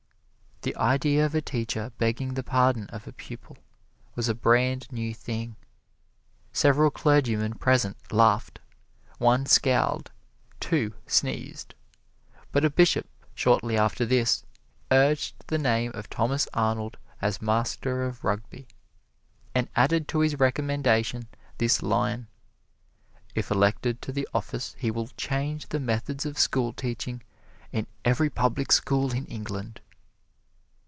The 0.63 0.75
idea 0.77 1.25
of 1.25 1.33
a 1.33 1.41
teacher 1.41 1.91
begging 1.97 2.35
the 2.35 2.43
pardon 2.43 2.85
of 2.91 3.07
a 3.07 3.11
pupil 3.11 3.57
was 4.13 4.29
a 4.29 4.35
brand 4.35 4.91
new 4.91 5.11
thing. 5.11 5.55
Several 6.53 6.91
clergymen 6.91 7.55
present 7.55 7.97
laughed 8.13 8.59
one 9.17 9.47
scowled 9.47 10.11
two 10.59 10.93
sneezed. 11.07 11.73
But 12.51 12.63
a 12.63 12.69
Bishop, 12.69 13.07
shortly 13.33 13.75
after 13.75 14.05
this, 14.05 14.45
urged 14.91 15.33
the 15.47 15.57
name 15.57 15.93
of 15.95 16.11
Thomas 16.11 16.47
Arnold 16.53 16.97
as 17.23 17.41
master 17.41 18.05
of 18.05 18.23
Rugby, 18.23 18.67
and 19.55 19.67
added 19.75 20.07
to 20.09 20.19
his 20.19 20.37
recommendation 20.39 21.27
this 21.57 21.81
line: 21.81 22.27
"If 23.33 23.49
elected 23.49 23.99
to 24.03 24.11
the 24.11 24.29
office 24.31 24.75
he 24.77 24.91
will 24.91 25.07
change 25.17 25.69
the 25.69 25.79
methods 25.79 26.23
of 26.23 26.37
schoolteaching 26.37 27.23
in 27.71 27.87
every 28.05 28.29
public 28.29 28.71
school 28.71 29.11
in 29.11 29.25
England." 29.25 29.81